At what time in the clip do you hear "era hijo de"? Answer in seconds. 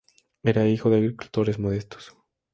0.41-0.97